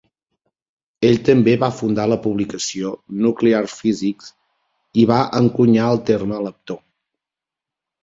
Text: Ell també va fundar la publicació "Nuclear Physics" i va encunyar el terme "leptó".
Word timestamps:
Ell 1.09 1.19
també 1.27 1.53
va 1.63 1.69
fundar 1.81 2.07
la 2.13 2.17
publicació 2.23 2.95
"Nuclear 3.27 3.61
Physics" 3.75 4.35
i 5.03 5.07
va 5.15 5.23
encunyar 5.45 5.95
el 5.95 6.05
terme 6.13 6.45
"leptó". 6.51 6.83